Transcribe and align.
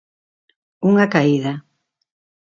Unha 0.89 1.05
caída. 1.13 1.53